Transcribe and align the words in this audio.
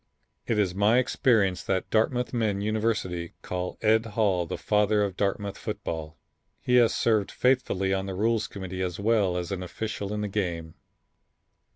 It 0.47 0.57
is 0.57 0.73
my 0.73 0.97
experience 0.97 1.61
that 1.61 1.91
Dartmouth 1.91 2.33
men 2.33 2.59
universally 2.59 3.33
call 3.43 3.77
Ed 3.83 4.03
Hall 4.17 4.47
the 4.47 4.57
father 4.57 5.03
of 5.03 5.15
Dartmouth 5.15 5.59
football. 5.59 6.17
He 6.59 6.77
has 6.77 6.91
served 6.95 7.29
faithfully 7.29 7.93
on 7.93 8.07
the 8.07 8.15
Rules 8.15 8.47
Committee 8.47 8.81
as 8.81 8.99
well 8.99 9.37
as 9.37 9.51
an 9.51 9.61
official 9.61 10.11
in 10.11 10.21
the 10.21 10.27
game. 10.27 10.73